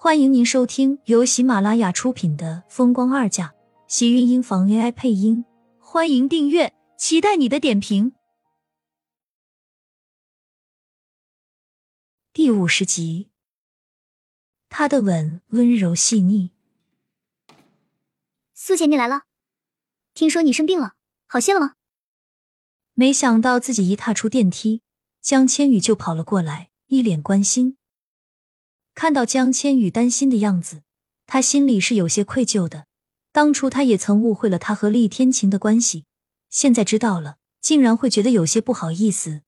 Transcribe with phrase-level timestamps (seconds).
[0.00, 3.48] 欢迎您收听由喜马拉雅出品的《风光二嫁》，
[3.88, 5.44] 喜运音房 AI 配音。
[5.80, 8.12] 欢迎订阅，期待你的点评。
[12.32, 13.30] 第五十集，
[14.68, 16.52] 他的吻温柔细腻。
[18.54, 19.22] 苏姐，你来了。
[20.14, 20.94] 听说你生病了，
[21.26, 21.74] 好些了吗？
[22.94, 24.82] 没想到自己一踏出电梯，
[25.20, 27.77] 江千羽就跑了过来，一脸关心。
[28.98, 30.82] 看到江千羽担心的样子，
[31.24, 32.88] 他心里是有些愧疚的。
[33.30, 36.04] 当初他也曾误会了他和厉天晴的关系，
[36.50, 39.42] 现在知道了，竟然会觉得有些不好意思。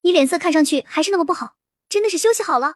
[0.00, 1.54] 你脸色看上去还是那么不好，
[1.88, 2.74] 真的是休息好了？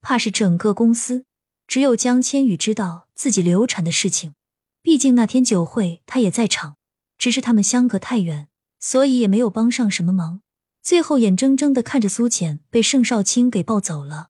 [0.00, 1.24] 怕是整个公司
[1.66, 4.36] 只有江千羽知道自己流产的事情。
[4.80, 6.76] 毕竟那天酒会他也在场，
[7.18, 8.46] 只是他们相隔太远，
[8.78, 10.42] 所以也没有帮上什么忙。
[10.84, 14.28] 最后眼睁睁的看着苏浅被盛少卿给抱走了。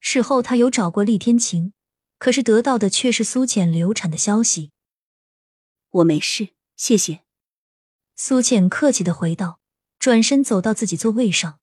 [0.00, 1.72] 事后，他有找过厉天晴，
[2.18, 4.70] 可是得到的却是苏浅流产的消息。
[5.90, 7.20] 我没事，谢谢。
[8.14, 9.58] 苏浅客气的回道，
[9.98, 11.58] 转身走到自己座位上。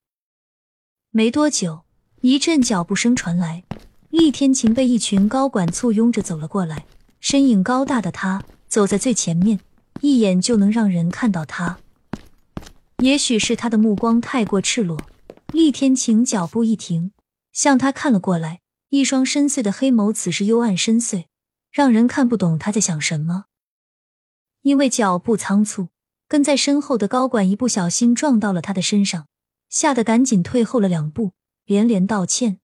[1.11, 1.85] 没多久，
[2.21, 3.63] 一阵脚步声传来，
[4.09, 6.85] 厉天晴被一群高管簇拥着走了过来，
[7.19, 9.59] 身影高大的他走在最前面，
[10.01, 11.79] 一眼就能让人看到他。
[12.97, 14.99] 也许是他的目光太过赤裸，
[15.53, 17.12] 厉天晴脚步一停。
[17.53, 21.25] 向他看了过来，一双深邃的黑眸此时幽暗深邃，
[21.71, 23.45] 让人看不懂他在想什么。
[24.63, 25.89] 因为脚步仓促，
[26.27, 29.27] 跟在身后的高管一不小心撞到了他的身上，
[29.69, 31.33] 吓得赶紧退后了两步，
[31.65, 32.59] 连连道歉。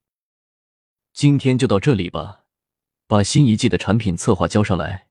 [1.13, 2.45] 今天就到这里吧，
[3.05, 5.07] 把新一季的产品策划交上来。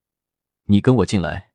[0.64, 1.52] 你跟我进来。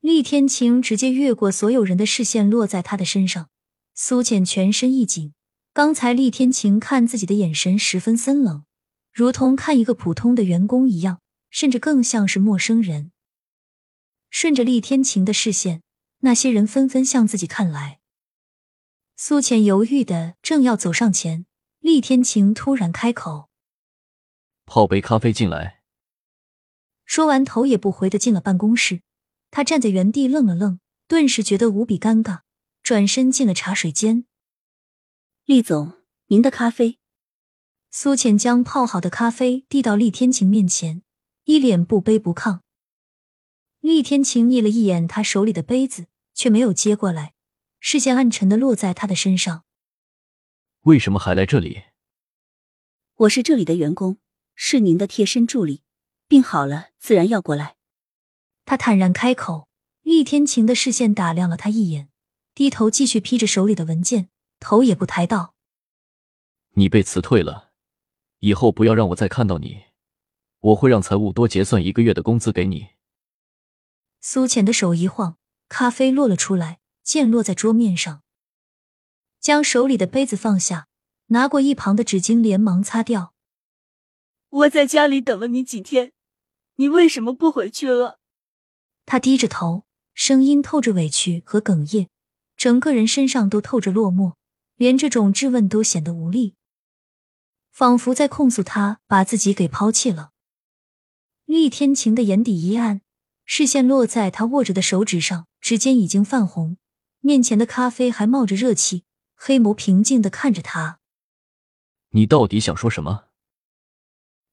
[0.00, 3.48] 厉天晴直接越过所有人的视线，落在他的身上。
[3.94, 5.34] 苏浅全身一紧。
[5.76, 8.64] 刚才厉天晴看自己的眼神十分森冷，
[9.12, 13.12] 如同看一个普通的员工一样，甚至更像是陌生人。
[14.30, 15.82] 顺着厉天晴的视线，
[16.20, 18.00] 那些人纷纷向自己看来。
[19.18, 21.44] 苏浅犹豫的正要走上前，
[21.80, 23.50] 厉天晴突然开口
[24.64, 25.82] ：“泡杯咖啡进来。”
[27.04, 29.02] 说完，头也不回的进了办公室。
[29.50, 32.40] 他站在原地愣了愣，顿时觉得无比尴尬，
[32.82, 34.24] 转身进了茶水间。
[35.46, 35.92] 厉总，
[36.26, 36.98] 您的咖啡。
[37.92, 41.04] 苏浅将泡好的咖啡递到厉天晴面前，
[41.44, 42.62] 一脸不卑不亢。
[43.78, 47.34] 厉天晴睨了一眼他手里的杯子，却没有接过来，
[47.78, 49.62] 视线暗沉的落在他的身上。
[50.80, 51.84] 为什么还来这里？
[53.14, 54.18] 我是这里的员工，
[54.56, 55.84] 是您的贴身助理，
[56.26, 57.76] 病好了自然要过来。
[58.64, 59.68] 他坦然开口。
[60.02, 62.08] 厉天晴的视线打量了他一眼，
[62.52, 64.30] 低头继续批着手里的文件。
[64.58, 65.54] 头也不抬道
[66.74, 67.72] ：“你被辞退了，
[68.40, 69.84] 以后不要让我再看到你，
[70.60, 72.88] 我会让财务多结算一个月的工资给你。”
[74.20, 78.22] 苏浅的手一晃，咖啡落了出来，溅落在桌面上，
[79.38, 80.88] 将手里的杯子放下，
[81.26, 83.34] 拿过一旁的纸巾，连忙擦掉。
[84.48, 86.12] 我在家里等了你几天，
[86.76, 88.18] 你为什么不回去了？
[89.04, 89.84] 他低着头，
[90.14, 92.08] 声音透着委屈和哽咽，
[92.56, 94.34] 整个人身上都透着落寞。
[94.76, 96.54] 连这种质问都显得无力，
[97.70, 100.32] 仿佛在控诉他把自己给抛弃了。
[101.46, 103.00] 厉天晴的眼底一暗，
[103.44, 106.76] 视线落在他握着的手指上，指尖已经泛红，
[107.20, 109.04] 面前的咖啡还冒着热气，
[109.34, 111.00] 黑眸平静的看着他。
[112.10, 113.28] 你到底想说什么？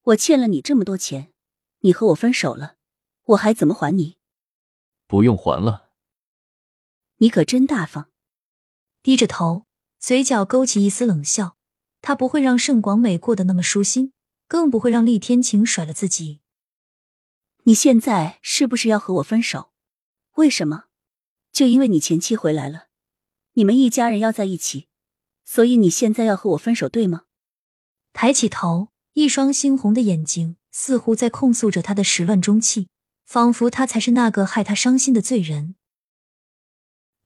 [0.03, 1.33] 我欠了你这么多钱，
[1.79, 2.75] 你和我分手了，
[3.23, 4.17] 我还怎么还你？
[5.05, 5.89] 不用还了。
[7.17, 8.09] 你可真大方。
[9.01, 9.65] 低着头。
[10.03, 11.55] 嘴角勾起一丝冷笑，
[12.01, 14.11] 他不会让盛广美过得那么舒心，
[14.49, 16.41] 更不会让厉天晴甩了自己。
[17.63, 19.71] 你现在是不是要和我分手？
[20.33, 20.87] 为什么？
[21.53, 22.87] 就因为你前妻回来了，
[23.53, 24.89] 你们一家人要在一起，
[25.45, 27.21] 所以你现在要和我分手，对吗？
[28.11, 32.89] 抬起头，一双猩红的眼睛似乎在控诉着他的始乱终弃，
[33.25, 35.75] 仿佛他才是那个害他伤心的罪人。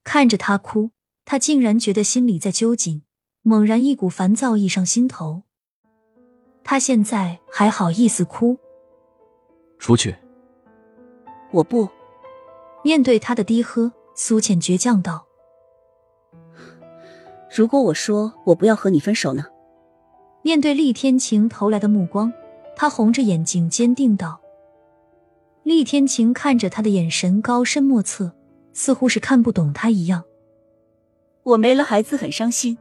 [0.04, 0.92] 看着他哭。
[1.30, 3.02] 他竟然觉得心里在揪紧，
[3.42, 5.42] 猛然一股烦躁溢上心头。
[6.64, 8.56] 他现在还好意思哭？
[9.78, 10.16] 出去！
[11.52, 11.86] 我不。
[12.82, 15.26] 面对他的低喝，苏浅倔强道
[17.54, 19.44] ：“如果我说我不要和你分手呢？”
[20.40, 22.32] 面对厉天晴投来的目光，
[22.74, 24.40] 他红着眼睛坚定道
[25.62, 28.34] ：“厉天晴看着他的眼神高深莫测，
[28.72, 30.24] 似乎是看不懂他一样。”
[31.48, 32.76] 我没了孩子很伤心，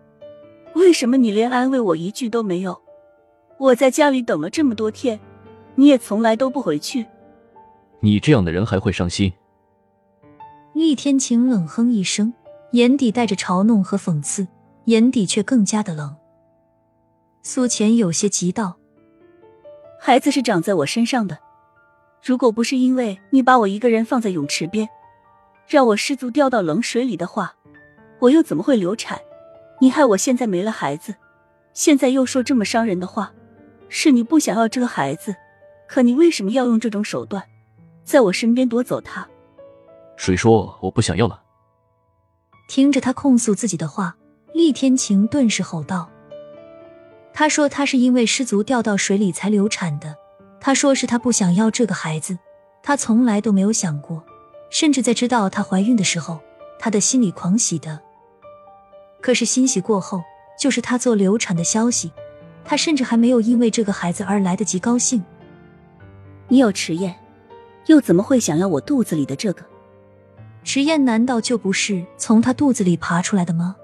[0.73, 2.81] 为什么你连安慰我一句都没有？
[3.57, 5.17] 我在家里等了这么多天，
[5.75, 7.05] 你也从来都不回去。
[8.01, 9.31] 你这样的人还会伤心？
[10.73, 12.33] 厉天晴冷哼一声，
[12.71, 14.45] 眼底带着嘲弄和讽刺，
[14.85, 16.13] 眼底却更加的冷。
[17.43, 18.77] 苏浅有些急道
[19.97, 21.39] ：“孩子是长在我身上的，
[22.21, 24.89] 如果不是因为你把我一个人放在泳池边，
[25.69, 27.55] 让我失足掉到冷水里的话，
[28.19, 29.19] 我又怎么会流产？
[29.79, 31.15] 你害我现在没了孩子，
[31.73, 33.31] 现在又说这么伤人的话，
[33.89, 35.35] 是你不想要这个孩子，
[35.87, 37.43] 可你为什么要用这种手段，
[38.03, 39.27] 在我身边夺走他？”
[40.17, 41.41] 谁说我不想要了？
[42.67, 44.17] 听着他控诉自己的话，
[44.53, 46.09] 厉天晴顿时吼道
[47.33, 50.15] ：“他说他是因为失足掉到水里才流产的。
[50.59, 52.35] 他说是他不想要这个孩子，
[52.81, 54.23] 他从来都没有想过，
[54.71, 56.39] 甚至在知道她怀孕的时候，
[56.79, 58.01] 他的心里狂喜的。
[59.21, 60.23] 可是欣喜过后，
[60.59, 62.11] 就是他做流产的消息，
[62.63, 65.23] 他甚至还没有因为这个孩子而来得及高兴。
[66.47, 67.15] 你有迟验，
[67.87, 69.65] 又怎么会想要我肚子里的这个？”
[70.63, 73.75] 迟燕难道就不是从他肚子里爬出来的吗？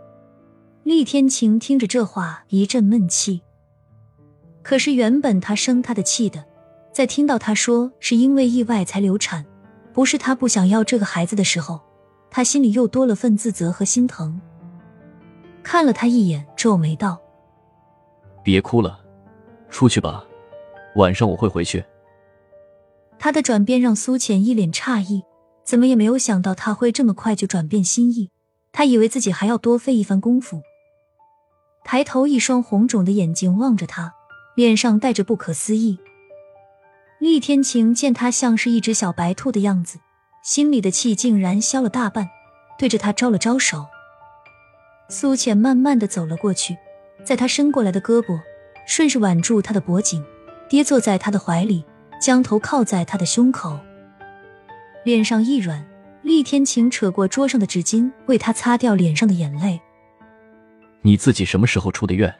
[0.83, 3.41] 厉天晴听着这话一阵闷气。
[4.62, 6.44] 可是原本他生他的气的，
[6.91, 9.45] 在听到他说是因为意外才流产，
[9.94, 11.80] 不是他不想要这个孩子的时候，
[12.30, 14.41] 他心里又多了份自责和心疼。
[15.63, 17.19] 看了他一眼，皱眉道
[18.44, 19.00] ：“别哭了，
[19.69, 20.24] 出去吧，
[20.95, 21.83] 晚上我会回去。”
[23.18, 25.24] 他的转变让苏浅一脸诧异。
[25.65, 28.30] 怎么也没有想到他会这么快就转变心意，
[28.74, 30.62] 他以为自己还要多费一番功夫。
[31.86, 34.13] 抬头，一双红肿的眼睛望着他，
[34.57, 35.98] 脸上带着不可思议。
[37.18, 40.00] 厉天晴见他像是一只小白兔的样子，
[40.44, 42.30] 心里的气竟然消了大半，
[42.77, 43.86] 对着他招了招手。
[45.13, 46.75] 苏浅慢慢的走了过去，
[47.24, 48.42] 在他伸过来的胳膊，
[48.88, 50.25] 顺势挽住他的脖颈，
[50.68, 51.86] 跌坐在他的怀里，
[52.19, 53.80] 将头靠在他的胸口。
[55.04, 55.86] 脸上一软，
[56.24, 59.80] 厉天晴扯过桌上的纸巾，为他擦掉脸上的眼泪。
[61.04, 62.33] 你自己什么时候出的院？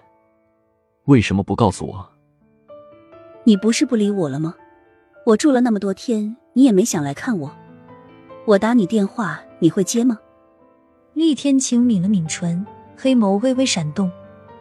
[1.06, 2.10] 为什么不告诉我？
[3.44, 4.56] 你不是不理我了吗？
[5.28, 7.56] 我住了那么多天，你也没想来看我。
[8.48, 10.18] 我打你电话，你会接吗？
[11.14, 12.66] 厉天晴抿了抿唇，
[12.98, 14.12] 黑眸微微闪动。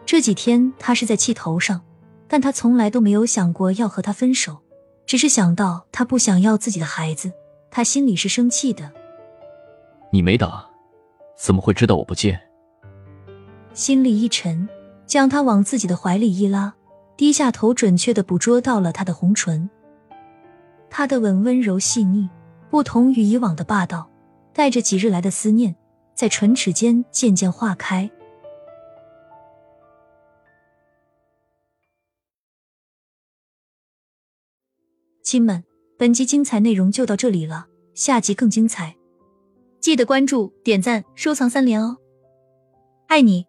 [0.05, 1.81] 这几天他是在气头上，
[2.27, 4.59] 但他从来都没有想过要和他分手，
[5.07, 7.31] 只是想到他不想要自己的孩子。
[7.71, 8.91] 他心里是生气的。
[10.11, 10.63] 你没打，
[11.35, 12.39] 怎么会知道我不接？
[13.73, 14.69] 心里一沉，
[15.07, 16.75] 将他往自己的怀里一拉，
[17.17, 19.67] 低下头，准确的捕捉到了他的红唇。
[20.91, 22.29] 他的吻温柔细腻，
[22.69, 24.07] 不同于以往的霸道，
[24.53, 25.75] 带着几日来的思念，
[26.15, 28.09] 在唇齿间渐渐化开。
[35.21, 35.63] 亲们。
[35.95, 38.97] 本集精彩内容就到这里了，下集更精彩，
[39.79, 41.97] 记得关注、点赞、收藏三连哦！
[43.07, 43.45] 爱你。